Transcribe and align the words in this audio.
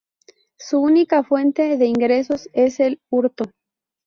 Su 0.57 0.79
única 0.79 1.21
fuente 1.23 1.77
de 1.77 1.85
ingresos 1.85 2.49
es 2.53 2.79
el 2.79 2.99
hurto. 3.11 3.51